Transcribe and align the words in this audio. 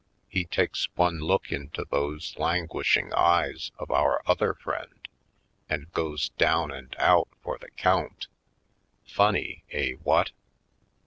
He 0.27 0.45
takes 0.45 0.89
one 0.95 1.19
look 1.19 1.51
into 1.51 1.85
those 1.87 2.35
languishing 2.39 3.13
eyes 3.13 3.71
of 3.77 3.91
our 3.91 4.23
other 4.25 4.55
friend 4.55 5.07
and 5.69 5.91
goes 5.93 6.29
down 6.29 6.71
and 6.71 6.95
out 6.97 7.27
for 7.43 7.59
the 7.59 7.69
count. 7.69 8.25
Funny— 9.05 9.63
eh, 9.69 9.91
what? 10.01 10.31